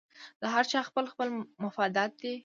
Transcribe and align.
د 0.41 0.43
هر 0.53 0.63
چا 0.71 0.79
خپل 0.89 1.03
خپل 1.13 1.27
مفادات 1.63 2.11
دي 2.21 2.33